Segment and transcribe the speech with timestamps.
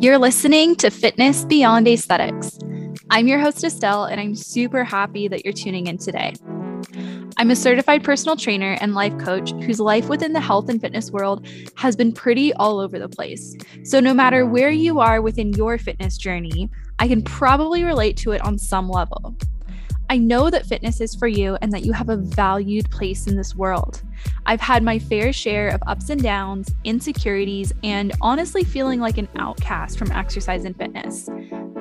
[0.00, 2.58] You're listening to Fitness Beyond Aesthetics.
[3.10, 6.32] I'm your host, Estelle, and I'm super happy that you're tuning in today.
[7.36, 11.10] I'm a certified personal trainer and life coach whose life within the health and fitness
[11.10, 13.54] world has been pretty all over the place.
[13.84, 18.32] So, no matter where you are within your fitness journey, I can probably relate to
[18.32, 19.36] it on some level.
[20.10, 23.36] I know that fitness is for you and that you have a valued place in
[23.36, 24.02] this world.
[24.44, 29.28] I've had my fair share of ups and downs, insecurities, and honestly feeling like an
[29.36, 31.28] outcast from exercise and fitness.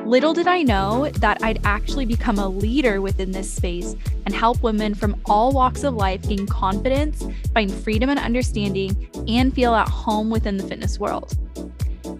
[0.06, 3.96] Little did I know that I'd actually become a leader within this space
[4.28, 7.26] and help women from all walks of life gain confidence,
[7.56, 11.36] find freedom and understanding, and feel at home within the fitness world.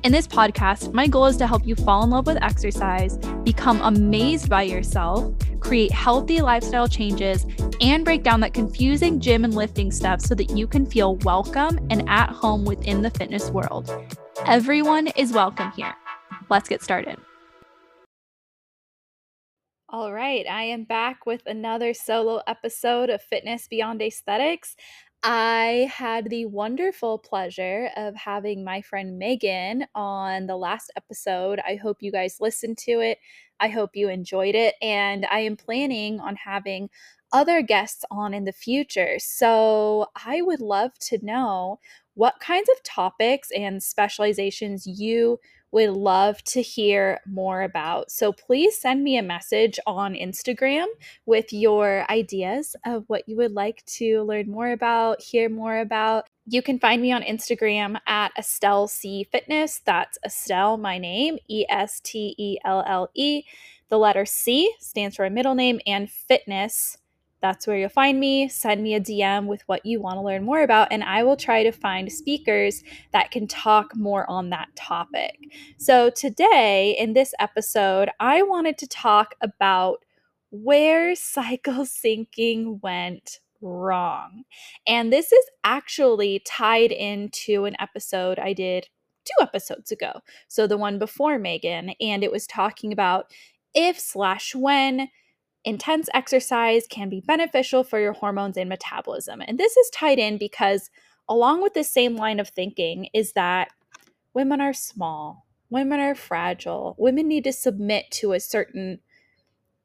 [0.04, 3.82] In this podcast, my goal is to help you fall in love with exercise, become
[3.82, 7.46] amazed by yourself, create healthy lifestyle changes,
[7.82, 11.80] and break down that confusing gym and lifting stuff so that you can feel welcome
[11.90, 13.92] and at home within the fitness world.
[14.46, 15.96] Everyone is welcome here.
[16.50, 17.18] Let's get started.
[19.92, 24.76] All right, I am back with another solo episode of Fitness Beyond Aesthetics.
[25.22, 31.60] I had the wonderful pleasure of having my friend Megan on the last episode.
[31.68, 33.20] I hope you guys listened to it.
[33.60, 34.76] I hope you enjoyed it.
[34.82, 36.90] And I am planning on having
[37.34, 39.20] other guests on in the future.
[39.20, 41.80] So I would love to know
[42.14, 45.38] what kinds of topics and specializations you
[45.72, 48.12] would love to hear more about.
[48.12, 50.86] So please send me a message on Instagram
[51.26, 56.26] with your ideas of what you would like to learn more about, hear more about.
[56.46, 59.82] You can find me on Instagram at Estelle C Fitness.
[59.86, 63.44] That's Estelle, my name, E S T E L L E.
[63.90, 66.98] The letter C stands for a middle name, and fitness
[67.42, 68.50] that's where you'll find me.
[68.50, 71.38] Send me a DM with what you want to learn more about, and I will
[71.38, 75.38] try to find speakers that can talk more on that topic.
[75.78, 80.04] So, today in this episode, I wanted to talk about
[80.52, 84.44] where cycle syncing went wrong.
[84.88, 88.88] And this is actually tied into an episode I did
[89.26, 90.22] two episodes ago.
[90.48, 93.32] So, the one before Megan, and it was talking about
[93.74, 95.10] if slash when
[95.66, 99.42] intense exercise can be beneficial for your hormones and metabolism.
[99.42, 100.90] And this is tied in because,
[101.28, 103.70] along with the same line of thinking, is that
[104.34, 109.00] women are small, women are fragile, women need to submit to a certain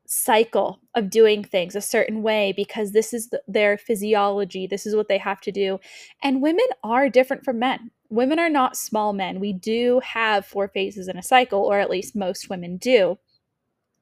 [0.07, 4.95] cycle of doing things a certain way because this is the, their physiology, this is
[4.95, 5.79] what they have to do.
[6.23, 7.91] And women are different from men.
[8.11, 9.41] Women are not small men.
[9.41, 13.19] We do have four phases in a cycle, or at least most women do.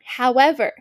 [0.04, 0.72] However,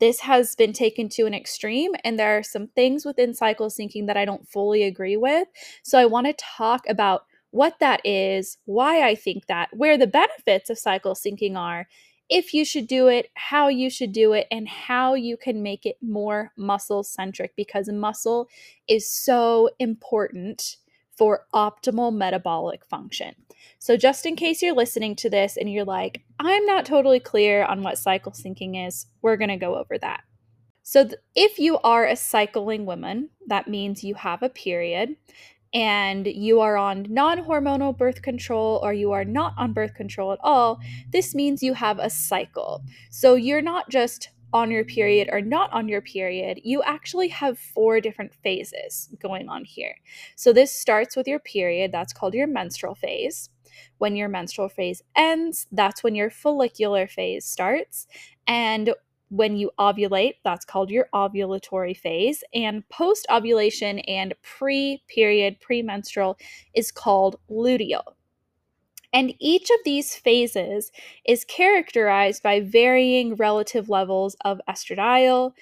[0.00, 4.06] this has been taken to an extreme, and there are some things within cycle syncing
[4.06, 5.48] that I don't fully agree with.
[5.82, 10.06] So I want to talk about what that is, why I think that, where the
[10.06, 11.88] benefits of cycle syncing are,
[12.28, 15.86] if you should do it, how you should do it, and how you can make
[15.86, 18.48] it more muscle centric because muscle
[18.86, 20.76] is so important
[21.18, 23.34] for optimal metabolic function.
[23.80, 27.64] So, just in case you're listening to this and you're like, I'm not totally clear
[27.64, 30.22] on what cycle syncing is, we're going to go over that.
[30.84, 35.16] So, th- if you are a cycling woman, that means you have a period
[35.74, 40.32] and you are on non hormonal birth control or you are not on birth control
[40.32, 40.80] at all,
[41.10, 42.84] this means you have a cycle.
[43.10, 47.58] So, you're not just on your period or not on your period, you actually have
[47.58, 49.94] four different phases going on here.
[50.36, 53.50] So, this starts with your period, that's called your menstrual phase.
[53.98, 58.06] When your menstrual phase ends, that's when your follicular phase starts.
[58.46, 58.94] And
[59.30, 62.42] when you ovulate, that's called your ovulatory phase.
[62.54, 66.38] And post ovulation and pre period, premenstrual
[66.74, 68.02] is called luteal.
[69.12, 70.92] And each of these phases
[71.26, 75.52] is characterized by varying relative levels of estradiol,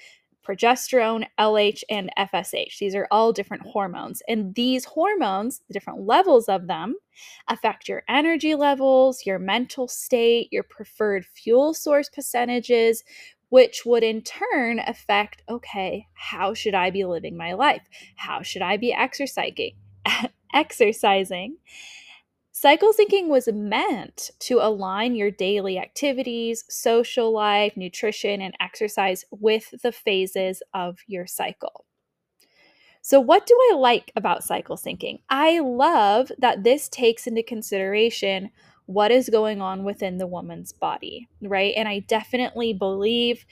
[0.47, 2.77] progesterone, LH, and FSH.
[2.79, 4.21] These are all different hormones.
[4.27, 6.95] And these hormones, the different levels of them,
[7.49, 13.03] affect your energy levels, your mental state, your preferred fuel source percentages,
[13.49, 17.83] which would in turn affect okay, how should I be living my life?
[18.15, 19.73] How should I be exercising?
[20.53, 21.57] exercising.
[22.59, 29.75] Cycle syncing was meant to align your daily activities, social life, nutrition, and exercise with
[29.83, 31.85] the phases of your cycle.
[33.03, 35.19] So, what do I like about cycle syncing?
[35.29, 38.49] I love that this takes into consideration
[38.87, 41.75] what is going on within the woman's body, right?
[41.77, 43.45] And I definitely believe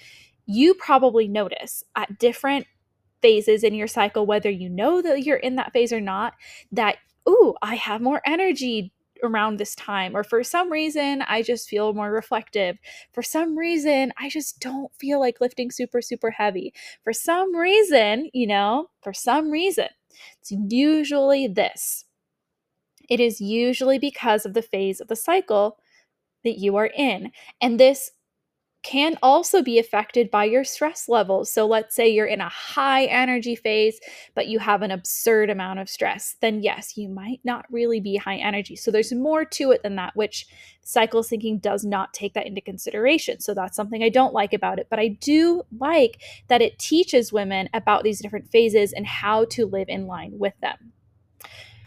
[0.47, 2.65] you probably notice at different
[3.21, 6.33] phases in your cycle, whether you know that you're in that phase or not,
[6.71, 6.95] that,
[7.29, 8.93] ooh, I have more energy
[9.25, 12.77] around this time or for some reason I just feel more reflective.
[13.13, 16.73] For some reason I just don't feel like lifting super super heavy.
[17.03, 19.87] For some reason, you know, for some reason.
[20.41, 22.05] It's usually this.
[23.09, 25.77] It is usually because of the phase of the cycle
[26.43, 27.31] that you are in.
[27.61, 28.11] And this
[28.85, 31.51] can also be affected by your stress levels.
[31.51, 33.99] So, let's say you're in a high energy phase,
[34.35, 38.15] but you have an absurd amount of stress, then yes, you might not really be
[38.15, 38.75] high energy.
[38.75, 40.45] So, there's more to it than that, which
[40.83, 43.39] cycle syncing does not take that into consideration.
[43.39, 44.85] So, that's something I don't like about it.
[44.87, 49.65] But I do like that it teaches women about these different phases and how to
[49.65, 50.93] live in line with them.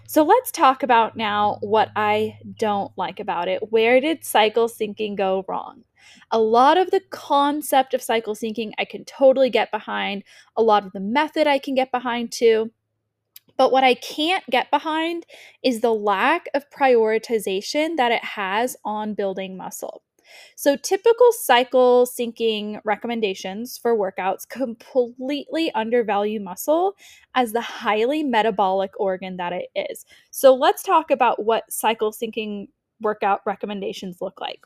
[0.08, 3.70] So let's talk about now what I don't like about it.
[3.70, 5.84] Where did cycle syncing go wrong?
[6.30, 10.24] A lot of the concept of cycle syncing I can totally get behind.
[10.56, 12.72] A lot of the method I can get behind too.
[13.58, 15.26] But what I can't get behind
[15.62, 20.02] is the lack of prioritization that it has on building muscle.
[20.56, 26.94] So, typical cycle syncing recommendations for workouts completely undervalue muscle
[27.34, 30.04] as the highly metabolic organ that it is.
[30.30, 32.68] So, let's talk about what cycle syncing
[33.00, 34.60] workout recommendations look like.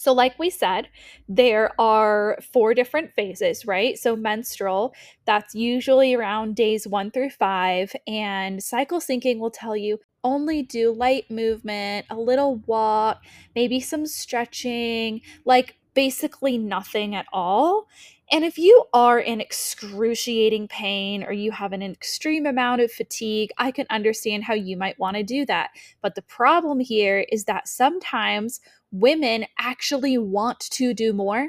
[0.00, 0.88] So, like we said,
[1.28, 3.98] there are four different phases, right?
[3.98, 4.94] So, menstrual,
[5.26, 10.92] that's usually around days one through five, and cycle syncing will tell you only do
[10.92, 13.22] light movement, a little walk,
[13.56, 17.88] maybe some stretching, like basically nothing at all.
[18.30, 23.50] And if you are in excruciating pain or you have an extreme amount of fatigue,
[23.58, 25.70] I can understand how you might want to do that.
[26.00, 28.60] But the problem here is that sometimes
[28.92, 31.48] women actually want to do more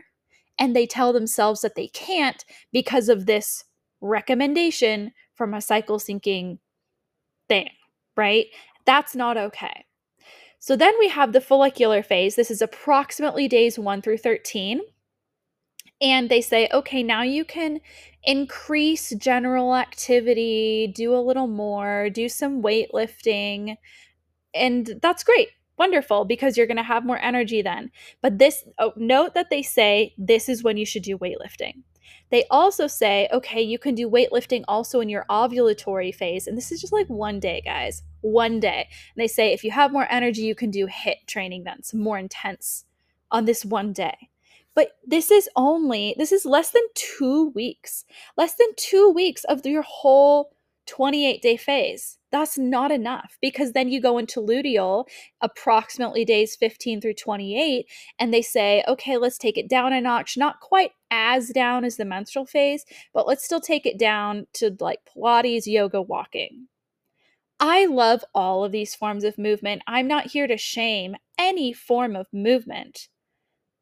[0.57, 2.43] and they tell themselves that they can't
[2.73, 3.65] because of this
[4.01, 6.57] recommendation from a cycle syncing
[7.47, 7.69] thing
[8.19, 8.47] right?
[8.85, 9.85] That's not okay.
[10.59, 12.35] So then we have the follicular phase.
[12.35, 14.81] This is approximately days 1 through 13.
[16.01, 17.79] And they say, okay, now you can
[18.23, 23.77] increase general activity, do a little more, do some weightlifting.
[24.53, 25.50] And that's great.
[25.77, 27.91] Wonderful, because you're going to have more energy then.
[28.21, 31.83] But this, oh, note that they say this is when you should do weightlifting.
[32.29, 36.47] They also say, okay, you can do weightlifting also in your ovulatory phase.
[36.47, 38.88] And this is just like one day, guys, one day.
[39.15, 42.01] And they say if you have more energy, you can do HIT training then, some
[42.01, 42.85] more intense
[43.31, 44.29] on this one day.
[44.75, 48.06] But this is only, this is less than two weeks,
[48.38, 52.19] less than two weeks of your whole 28 day phase.
[52.31, 55.05] That's not enough because then you go into luteal
[55.41, 57.87] approximately days 15 through 28
[58.19, 61.97] and they say, okay, let's take it down a notch, not quite as down as
[61.97, 66.67] the menstrual phase, but let's still take it down to like Pilates, yoga, walking.
[67.59, 69.81] I love all of these forms of movement.
[69.87, 73.09] I'm not here to shame any form of movement,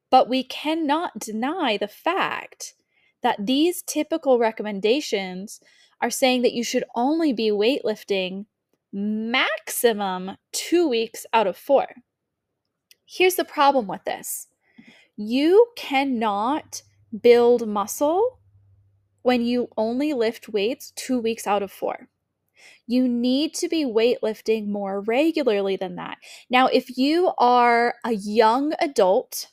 [0.09, 2.73] but we cannot deny the fact
[3.21, 5.59] that these typical recommendations
[6.01, 8.45] are saying that you should only be weightlifting
[8.93, 11.87] maximum two weeks out of four.
[13.05, 14.47] Here's the problem with this
[15.15, 16.81] you cannot
[17.21, 18.39] build muscle
[19.23, 22.07] when you only lift weights two weeks out of four.
[22.85, 26.17] You need to be weightlifting more regularly than that.
[26.49, 29.47] Now, if you are a young adult,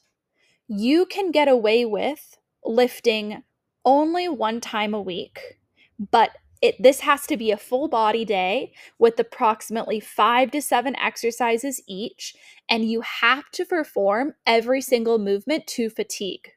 [0.69, 3.43] you can get away with lifting
[3.85, 5.59] only one time a week
[5.99, 6.31] but
[6.63, 11.83] it, this has to be a full body day with approximately five to seven exercises
[11.87, 12.35] each,
[12.69, 16.53] and you have to perform every single movement to fatigue.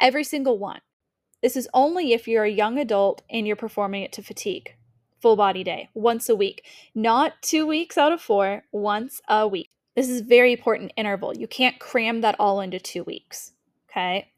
[0.00, 0.80] Every single one.
[1.40, 4.74] This is only if you're a young adult and you're performing it to fatigue.
[5.20, 6.64] Full body day, once a week.
[6.94, 9.68] Not two weeks out of four, once a week.
[9.94, 11.36] This is very important interval.
[11.36, 13.52] You can't cram that all into two weeks.
[13.88, 14.32] Okay.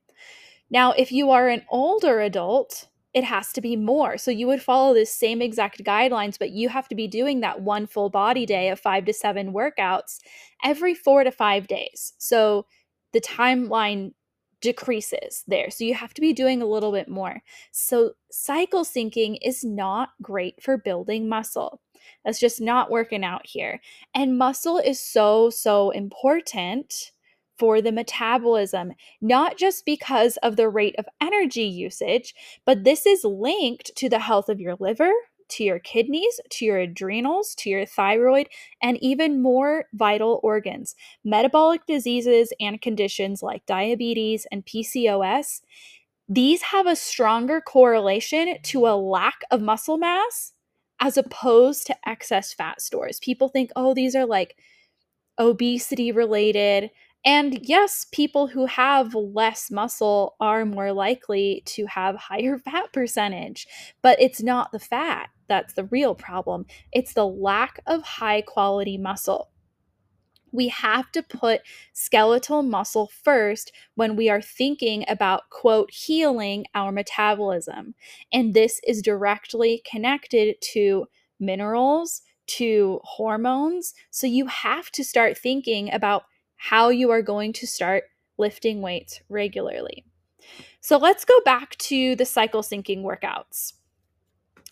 [0.69, 4.19] Now, if you are an older adult, it has to be more.
[4.19, 7.63] So you would follow the same exact guidelines, but you have to be doing that
[7.63, 10.19] one full body day of five to seven workouts
[10.65, 12.13] every four to five days.
[12.19, 12.67] So
[13.13, 14.13] the timeline
[14.61, 15.71] decreases there.
[15.71, 17.41] So you have to be doing a little bit more.
[17.71, 21.81] So cycle syncing is not great for building muscle.
[22.25, 23.81] That's just not working out here.
[24.15, 27.13] And muscle is so, so important
[27.59, 32.35] for the metabolism, not just because of the rate of energy usage,
[32.65, 35.13] but this is linked to the health of your liver,
[35.49, 38.49] to your kidneys, to your adrenals, to your thyroid,
[38.83, 40.95] and even more vital organs.
[41.25, 45.61] Metabolic diseases and conditions like diabetes and PCOS,
[46.29, 50.53] these have a stronger correlation to a lack of muscle mass
[51.01, 53.21] as opposed to excess fat stores.
[53.21, 54.57] People think, oh, these are like
[55.39, 56.91] obesity related.
[57.25, 63.67] And yes, people who have less muscle are more likely to have higher fat percentage,
[64.03, 66.65] but it's not the fat that's the real problem.
[66.93, 69.51] It's the lack of high quality muscle
[70.55, 71.63] we have to put
[71.93, 77.95] skeletal muscle first when we are thinking about, quote, healing our metabolism.
[78.33, 81.07] And this is directly connected to
[81.41, 83.95] minerals, to hormones.
[84.11, 86.23] So you have to start thinking about
[86.71, 88.05] how you are going to start
[88.39, 90.03] lifting weights regularly.
[90.81, 93.75] So let's go back to the cycle syncing workouts.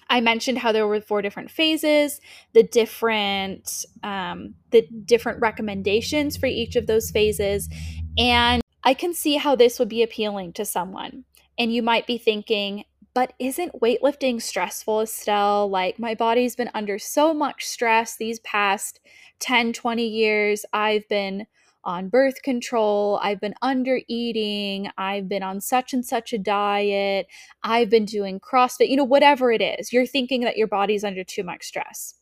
[0.09, 2.19] I mentioned how there were four different phases,
[2.55, 7.69] the different um, the different recommendations for each of those phases,
[8.17, 11.25] and I can see how this would be appealing to someone.
[11.59, 15.69] And you might be thinking, but isn't weightlifting stressful, Estelle?
[15.69, 18.99] Like, my body's been under so much stress these past
[19.41, 20.65] 10, 20 years.
[20.73, 21.47] I've been
[21.85, 27.27] on birth control, I've been under eating, I've been on such and such a diet,
[27.63, 31.25] I've been doing CrossFit, you know, whatever it is, you're thinking that your body's under
[31.25, 32.15] too much stress.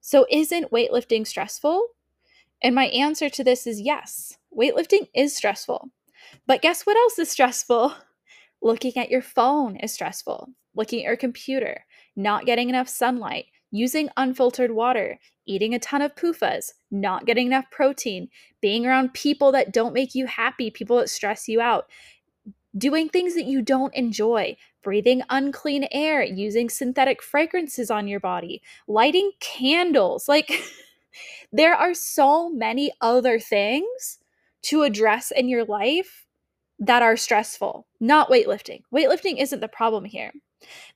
[0.00, 1.86] So, isn't weightlifting stressful?
[2.62, 5.90] And my answer to this is yes, weightlifting is stressful.
[6.46, 7.94] But guess what else is stressful?
[8.62, 10.48] Looking at your phone is stressful.
[10.74, 11.84] Looking at your computer,
[12.16, 17.70] not getting enough sunlight, using unfiltered water, eating a ton of PUFAs, not getting enough
[17.70, 18.28] protein,
[18.60, 21.86] being around people that don't make you happy, people that stress you out,
[22.76, 28.62] doing things that you don't enjoy, breathing unclean air, using synthetic fragrances on your body,
[28.86, 30.28] lighting candles.
[30.36, 30.62] Like,
[31.50, 34.18] there are so many other things
[34.62, 36.26] to address in your life
[36.78, 38.82] that are stressful, not weightlifting.
[38.94, 40.32] Weightlifting isn't the problem here.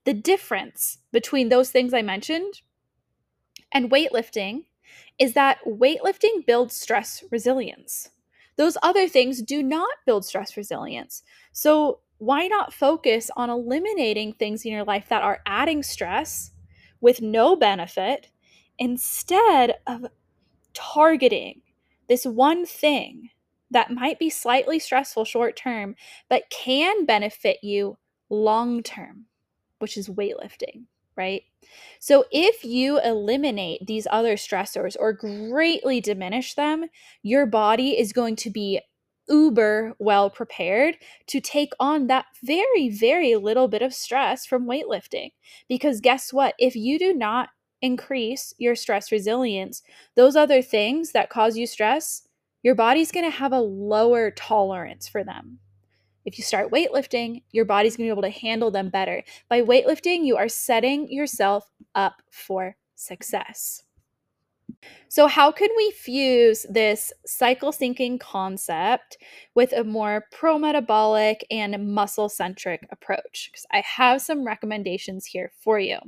[0.05, 2.61] The difference between those things I mentioned
[3.73, 4.65] and weightlifting
[5.19, 8.11] is that weightlifting builds stress resilience.
[8.57, 11.23] Those other things do not build stress resilience.
[11.53, 16.51] So, why not focus on eliminating things in your life that are adding stress
[17.01, 18.29] with no benefit
[18.79, 20.05] instead of
[20.75, 21.63] targeting
[22.09, 23.31] this one thing
[23.71, 25.95] that might be slightly stressful short term,
[26.29, 27.97] but can benefit you
[28.29, 29.27] long term,
[29.79, 30.85] which is weightlifting,
[31.21, 31.43] right?
[32.01, 36.87] So, if you eliminate these other stressors or greatly diminish them,
[37.23, 38.81] your body is going to be
[39.29, 40.97] uber well prepared
[41.29, 45.33] to take on that very, very little bit of stress from weightlifting.
[45.69, 46.55] Because guess what?
[46.59, 47.51] If you do not
[47.83, 49.83] increase your stress resilience,
[50.17, 52.27] those other things that cause you stress,
[52.63, 55.59] your body's going to have a lower tolerance for them.
[56.25, 59.23] If you start weightlifting, your body's going to be able to handle them better.
[59.49, 63.83] By weightlifting, you are setting yourself up for success.
[65.09, 69.19] So, how can we fuse this cycle syncing concept
[69.55, 73.51] with a more pro metabolic and muscle centric approach?
[73.51, 75.99] Because I have some recommendations here for you.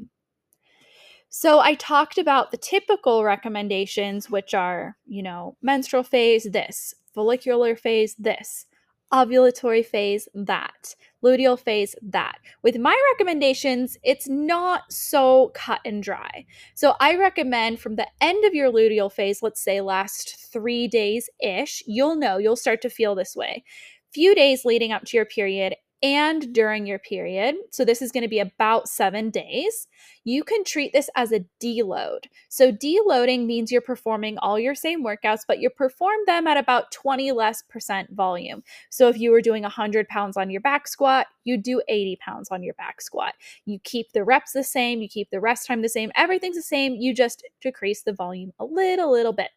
[1.28, 7.74] So, I talked about the typical recommendations, which are, you know, menstrual phase, this, follicular
[7.74, 8.66] phase, this
[9.12, 12.38] ovulatory phase, that, luteal phase, that.
[12.62, 16.46] With my recommendations, it's not so cut and dry.
[16.74, 21.28] So I recommend from the end of your luteal phase, let's say last three days
[21.40, 23.64] ish, you'll know, you'll start to feel this way.
[24.12, 28.22] Few days leading up to your period and during your period, so this is going
[28.22, 29.86] to be about seven days,
[30.24, 32.24] you can treat this as a deload.
[32.48, 36.90] So, deloading means you're performing all your same workouts, but you perform them at about
[36.90, 38.64] 20 less percent volume.
[38.90, 42.48] So, if you were doing 100 pounds on your back squat, you do 80 pounds
[42.50, 43.34] on your back squat.
[43.64, 46.62] You keep the reps the same, you keep the rest time the same, everything's the
[46.62, 49.50] same, you just decrease the volume a little, little bit.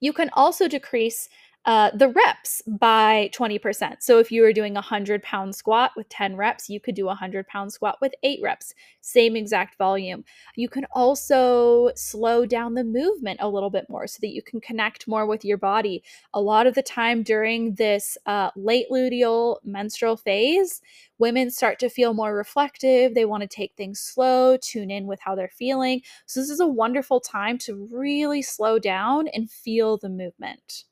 [0.00, 1.28] You can also decrease
[1.66, 3.96] uh, the reps by 20%.
[4.02, 7.04] So if you were doing a 100 pound squat with 10 reps, you could do
[7.04, 10.24] a 100 pound squat with eight reps, same exact volume.
[10.56, 14.60] You can also slow down the movement a little bit more so that you can
[14.60, 16.02] connect more with your body.
[16.34, 20.82] A lot of the time during this uh, late luteal menstrual phase,
[21.18, 23.14] women start to feel more reflective.
[23.14, 26.02] They want to take things slow, tune in with how they're feeling.
[26.26, 30.84] So, this is a wonderful time to really slow down and feel the movement.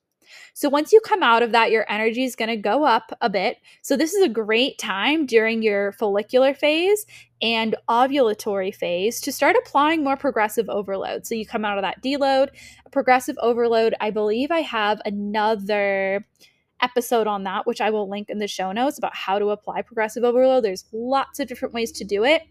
[0.55, 3.31] So once you come out of that, your energy is going to go up a
[3.31, 3.59] bit.
[3.83, 7.07] So this is a great time during your follicular phase
[7.41, 11.27] and ovulatory phase to start applying more progressive overload.
[11.27, 12.51] So you come out of that deload,
[12.93, 13.95] progressive overload.
[14.01, 16.27] I believe I have another
[16.81, 19.83] episode on that, which I will link in the show notes about how to apply
[19.83, 20.65] progressive overload.
[20.65, 22.43] There's lots of different ways to do it.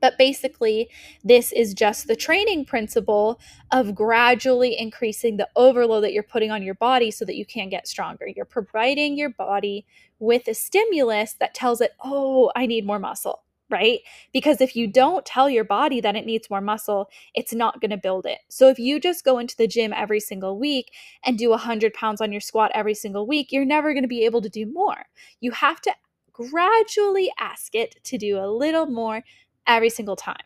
[0.00, 0.88] But basically,
[1.24, 3.40] this is just the training principle
[3.70, 7.68] of gradually increasing the overload that you're putting on your body so that you can
[7.68, 8.26] get stronger.
[8.26, 9.86] You're providing your body
[10.18, 14.00] with a stimulus that tells it, oh, I need more muscle, right?
[14.32, 17.90] Because if you don't tell your body that it needs more muscle, it's not going
[17.90, 18.38] to build it.
[18.48, 20.92] So if you just go into the gym every single week
[21.24, 24.24] and do 100 pounds on your squat every single week, you're never going to be
[24.24, 25.06] able to do more.
[25.40, 25.94] You have to
[26.32, 29.24] gradually ask it to do a little more
[29.68, 30.36] every single time.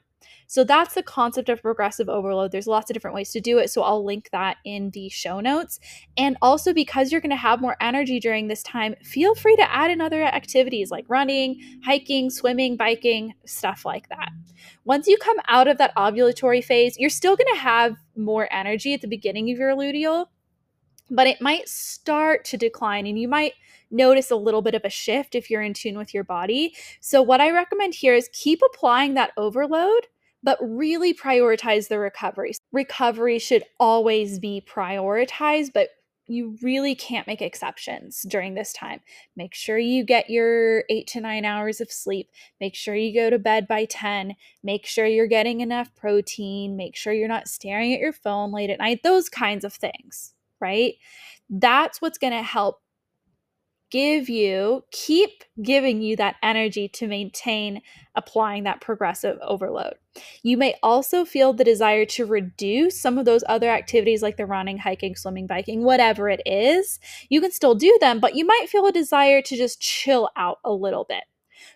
[0.53, 2.53] So that's the concept of progressive overload.
[2.53, 3.71] There's lots of different ways to do it.
[3.71, 5.81] So I'll link that in the show notes.
[6.19, 9.75] And also, because you're going to have more energy during this time, feel free to
[9.75, 14.29] add in other activities like running, hiking, swimming, biking, stuff like that.
[14.85, 18.93] Once you come out of that ovulatory phase, you're still going to have more energy
[18.93, 20.27] at the beginning of your luteal,
[21.11, 23.55] but it might start to decline and you might
[23.93, 26.75] notice a little bit of a shift if you're in tune with your body.
[27.01, 30.07] So, what I recommend here is keep applying that overload,
[30.43, 32.53] but really prioritize the recovery.
[32.73, 35.91] Recovery should always be prioritized, but
[36.29, 39.01] you really can't make exceptions during this time.
[39.37, 42.31] Make sure you get your eight to nine hours of sleep.
[42.61, 44.35] Make sure you go to bed by 10.
[44.63, 46.77] Make sure you're getting enough protein.
[46.77, 49.03] Make sure you're not staring at your phone late at night.
[49.03, 50.95] Those kinds of things, right?
[51.51, 52.82] That's what's going to help
[53.93, 57.83] give you, keep giving you that energy to maintain
[58.15, 59.95] applying that progressive overload.
[60.43, 64.47] You may also feel the desire to reduce some of those other activities like the
[64.47, 66.99] running, hiking, swimming, biking, whatever it is.
[67.29, 70.59] You can still do them, but you might feel a desire to just chill out
[70.65, 71.25] a little bit.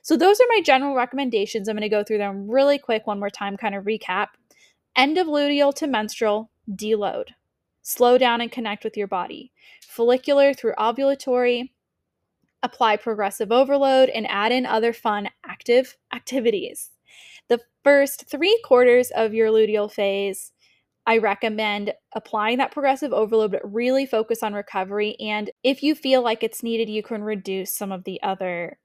[0.01, 1.69] So, those are my general recommendations.
[1.69, 4.29] I'm going to go through them really quick one more time, kind of recap.
[4.97, 7.29] End of luteal to menstrual, deload.
[7.83, 9.53] Slow down and connect with your body.
[9.87, 11.71] Follicular through ovulatory,
[12.67, 16.91] apply progressive overload, and add in other fun active activities.
[17.49, 20.53] The first three quarters of your luteal phase,
[21.07, 25.17] I recommend applying that progressive overload, but really focus on recovery.
[25.21, 28.79] And if you feel like it's needed, you can reduce some of the other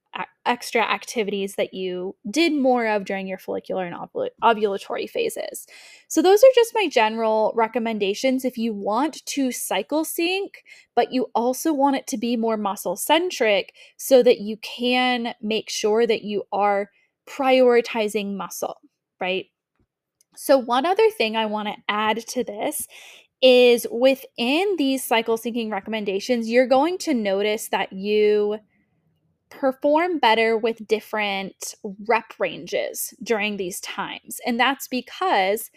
[0.46, 5.68] extra activities that you did more of during your follicular and ovul- ovulatory phases.
[6.08, 8.44] So, those are just my general recommendations.
[8.44, 10.64] If you want to cycle sync,
[10.96, 15.70] but you also want it to be more muscle centric so that you can make
[15.70, 16.90] sure that you are
[17.30, 18.78] prioritizing muscle,
[19.20, 19.46] right?
[20.36, 22.88] So, one other thing I want to add to this
[23.42, 28.60] is within these cycle syncing recommendations, you're going to notice that you
[29.52, 31.76] perform better with different
[32.08, 34.40] rep ranges during these times.
[34.46, 35.70] And that's because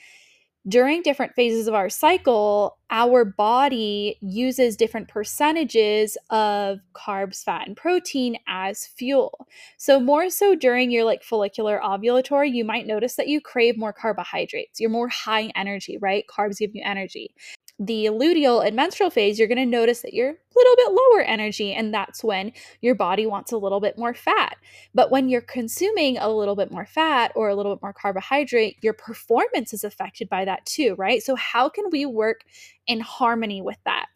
[0.66, 7.76] during different phases of our cycle, our body uses different percentages of carbs, fat, and
[7.76, 9.46] protein as fuel.
[9.76, 13.92] So, more so during your like follicular ovulatory, you might notice that you crave more
[13.92, 14.80] carbohydrates.
[14.80, 16.24] You're more high energy, right?
[16.34, 17.34] Carbs give you energy
[17.78, 21.22] the luteal and menstrual phase, you're going to notice that you're a little bit lower
[21.22, 24.56] energy, and that's when your body wants a little bit more fat.
[24.94, 28.76] But when you're consuming a little bit more fat or a little bit more carbohydrate,
[28.80, 31.22] your performance is affected by that too, right?
[31.22, 32.42] So, how can we work
[32.86, 34.06] in harmony with that?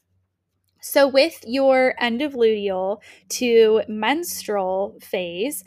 [0.80, 2.98] So, with your end of luteal
[3.30, 5.64] to menstrual phase,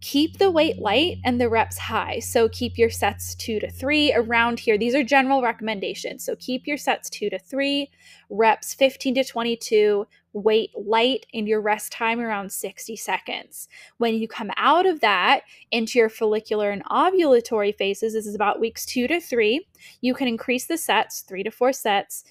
[0.00, 2.20] keep the weight light and the reps high.
[2.20, 4.78] So keep your sets two to three around here.
[4.78, 6.24] These are general recommendations.
[6.24, 7.90] So keep your sets two to three,
[8.30, 13.68] reps 15 to 22, weight light, and your rest time around 60 seconds.
[13.98, 18.60] When you come out of that into your follicular and ovulatory phases, this is about
[18.60, 19.66] weeks two to three,
[20.00, 22.24] you can increase the sets, three to four sets.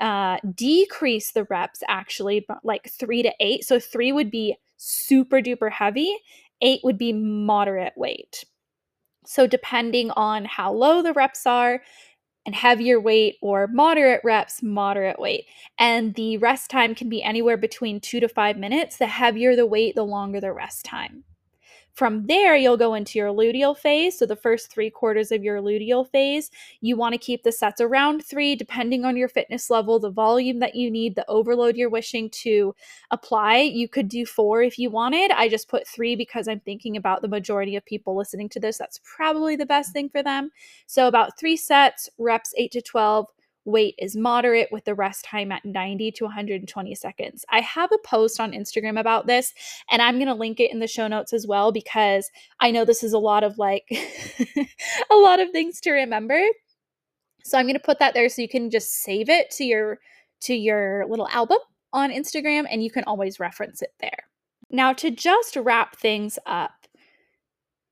[0.00, 3.64] Uh, decrease the reps actually, but like three to eight.
[3.64, 6.16] So, three would be super duper heavy
[6.64, 8.44] Eight would be moderate weight.
[9.26, 11.82] So, depending on how low the reps are,
[12.46, 15.46] and heavier weight or moderate reps, moderate weight.
[15.78, 18.98] And the rest time can be anywhere between two to five minutes.
[18.98, 21.24] The heavier the weight, the longer the rest time.
[21.94, 24.18] From there, you'll go into your luteal phase.
[24.18, 27.80] So, the first three quarters of your luteal phase, you want to keep the sets
[27.80, 31.88] around three, depending on your fitness level, the volume that you need, the overload you're
[31.88, 32.74] wishing to
[33.12, 33.58] apply.
[33.58, 35.30] You could do four if you wanted.
[35.30, 38.76] I just put three because I'm thinking about the majority of people listening to this.
[38.76, 40.50] That's probably the best thing for them.
[40.86, 43.28] So, about three sets, reps eight to 12
[43.64, 47.44] weight is moderate with the rest time at 90 to 120 seconds.
[47.50, 49.52] I have a post on Instagram about this
[49.90, 52.84] and I'm going to link it in the show notes as well because I know
[52.84, 53.84] this is a lot of like
[55.10, 56.40] a lot of things to remember.
[57.44, 59.98] So I'm going to put that there so you can just save it to your
[60.42, 61.58] to your little album
[61.92, 64.24] on Instagram and you can always reference it there.
[64.70, 66.72] Now to just wrap things up,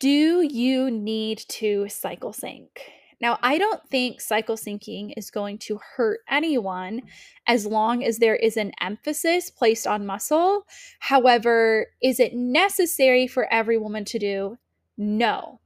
[0.00, 2.80] Do you need to cycle sync?
[3.22, 7.02] Now, I don't think cycle syncing is going to hurt anyone
[7.46, 10.66] as long as there is an emphasis placed on muscle.
[10.98, 14.58] However, is it necessary for every woman to do?
[14.98, 15.60] No.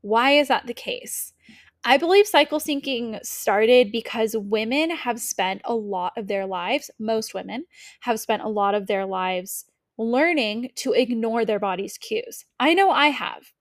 [0.00, 1.32] Why is that the case?
[1.84, 7.32] I believe cycle syncing started because women have spent a lot of their lives, most
[7.32, 7.66] women
[8.00, 9.66] have spent a lot of their lives
[9.98, 12.44] learning to ignore their body's cues.
[12.58, 13.52] I know I have.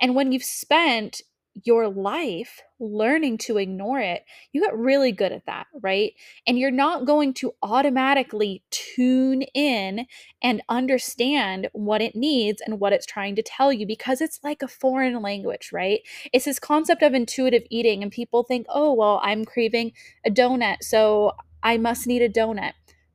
[0.00, 1.22] And when you've spent
[1.64, 6.12] your life learning to ignore it, you get really good at that, right?
[6.46, 10.06] And you're not going to automatically tune in
[10.42, 14.62] and understand what it needs and what it's trying to tell you because it's like
[14.62, 16.00] a foreign language, right?
[16.32, 19.92] It's this concept of intuitive eating, and people think, oh, well, I'm craving
[20.24, 21.32] a donut, so
[21.62, 22.72] I must need a donut.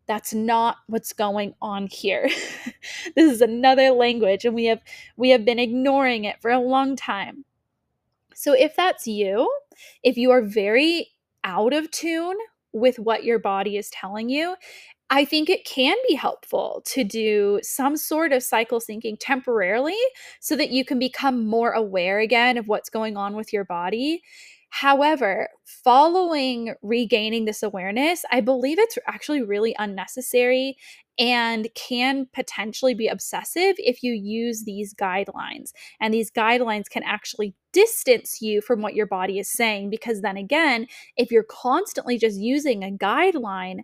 [0.07, 2.29] That's not what's going on here.
[3.15, 4.79] this is another language and we have
[5.17, 7.45] we have been ignoring it for a long time.
[8.35, 9.51] So if that's you,
[10.03, 11.09] if you are very
[11.43, 12.37] out of tune
[12.73, 14.55] with what your body is telling you,
[15.09, 19.97] I think it can be helpful to do some sort of cycle syncing temporarily
[20.41, 24.21] so that you can become more aware again of what's going on with your body.
[24.69, 30.75] However, following regaining this awareness, I believe it's actually really unnecessary
[31.17, 35.71] and can potentially be obsessive if you use these guidelines.
[35.99, 40.37] And these guidelines can actually distance you from what your body is saying because then
[40.37, 43.79] again, if you're constantly just using a guideline,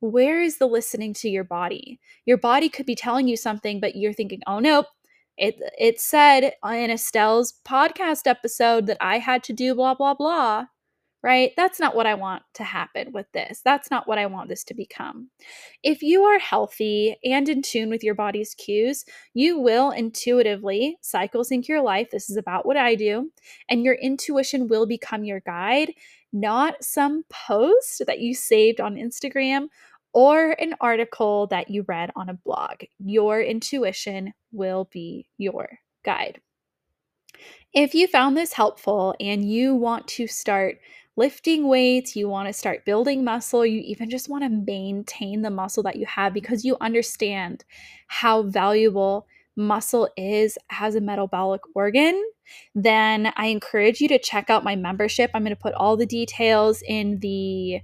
[0.00, 1.98] where is the listening to your body?
[2.26, 4.86] Your body could be telling you something, but you're thinking, oh, nope.
[5.36, 10.66] It, it said in Estelle's podcast episode that I had to do blah, blah, blah
[11.24, 11.52] right?
[11.56, 13.62] That's not what I want to happen with this.
[13.64, 15.30] That's not what I want this to become.
[15.82, 21.42] If you are healthy and in tune with your body's cues, you will intuitively cycle
[21.42, 22.10] sync your life.
[22.10, 23.32] This is about what I do.
[23.70, 25.94] And your intuition will become your guide,
[26.30, 29.68] not some post that you saved on Instagram
[30.12, 32.82] or an article that you read on a blog.
[32.98, 36.42] Your intuition will be your guide.
[37.72, 40.78] If you found this helpful and you want to start
[41.16, 45.50] lifting weights, you want to start building muscle, you even just want to maintain the
[45.50, 47.64] muscle that you have because you understand
[48.08, 52.20] how valuable muscle is as a metabolic organ,
[52.74, 55.30] then I encourage you to check out my membership.
[55.32, 57.80] I'm going to put all the details in the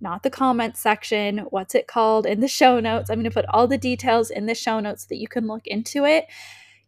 [0.00, 3.08] not the comments section, what's it called in the show notes.
[3.08, 5.46] I'm going to put all the details in the show notes so that you can
[5.46, 6.26] look into it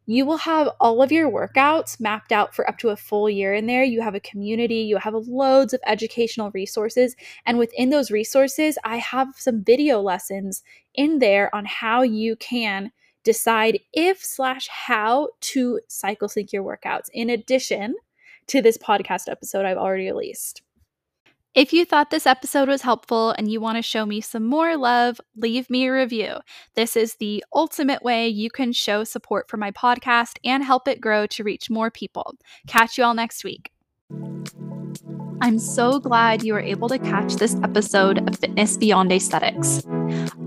[0.06, 3.54] you will have all of your workouts mapped out for up to a full year
[3.54, 3.84] in there.
[3.84, 7.16] You have a community, you have loads of educational resources.
[7.46, 10.62] And within those resources, I have some video lessons
[10.94, 12.92] in there on how you can
[13.24, 17.94] decide if slash how to cycle sync your workouts in addition
[18.46, 20.60] to this podcast episode I've already released.
[21.54, 24.76] If you thought this episode was helpful and you want to show me some more
[24.76, 26.38] love, leave me a review.
[26.74, 31.00] This is the ultimate way you can show support for my podcast and help it
[31.00, 32.34] grow to reach more people.
[32.66, 33.70] Catch you all next week.
[35.42, 39.86] I'm so glad you were able to catch this episode of Fitness Beyond Aesthetics.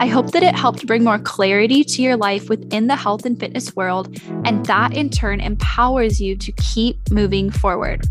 [0.01, 3.39] I hope that it helped bring more clarity to your life within the health and
[3.39, 8.05] fitness world, and that in turn empowers you to keep moving forward.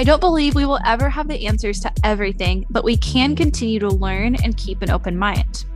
[0.00, 3.78] I don't believe we will ever have the answers to everything, but we can continue
[3.80, 5.66] to learn and keep an open mind.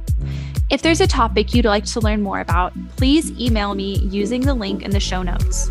[0.71, 4.55] If there's a topic you'd like to learn more about, please email me using the
[4.55, 5.71] link in the show notes.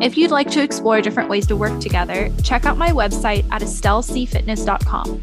[0.00, 3.60] If you'd like to explore different ways to work together, check out my website at
[3.60, 5.22] estellecfitness.com.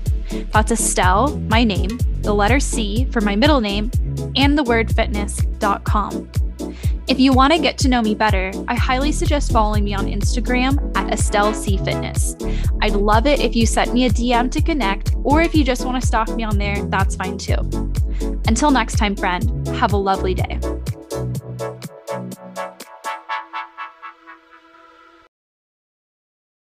[0.51, 3.89] That's Estelle, my name, the letter C for my middle name,
[4.35, 6.29] and the word fitness.com.
[7.07, 10.05] If you want to get to know me better, I highly suggest following me on
[10.05, 12.35] Instagram at Estelle C Fitness.
[12.81, 15.85] I'd love it if you sent me a DM to connect, or if you just
[15.85, 17.57] want to stalk me on there, that's fine too.
[18.47, 20.59] Until next time, friend, have a lovely day.